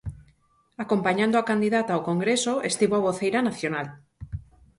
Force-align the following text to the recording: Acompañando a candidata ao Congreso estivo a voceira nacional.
Acompañando 0.83 1.35
a 1.37 1.47
candidata 1.51 1.91
ao 1.93 2.05
Congreso 2.09 2.53
estivo 2.69 2.93
a 2.97 3.05
voceira 3.07 3.39
nacional. 3.47 3.87